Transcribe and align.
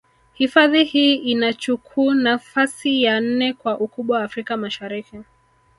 Hifadhi 0.33 0.83
hii 0.83 1.15
inachuku 1.15 2.13
nafasi 2.13 3.03
ya 3.03 3.19
nne 3.21 3.53
kwa 3.53 3.79
ukubwa 3.79 4.23
Afrika 4.23 4.57
Mashariki 4.57 5.19